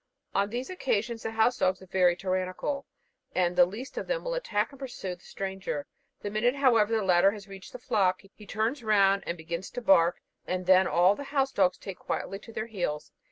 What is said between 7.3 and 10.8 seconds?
has reached the flock, he turns round and begins to bark, and